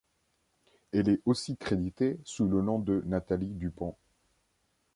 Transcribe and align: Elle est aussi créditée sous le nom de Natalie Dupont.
Elle 0.93 1.09
est 1.09 1.21
aussi 1.25 1.57
créditée 1.57 2.17
sous 2.25 2.47
le 2.47 2.63
nom 2.63 2.79
de 2.79 3.03
Natalie 3.05 3.51
Dupont. 3.53 3.95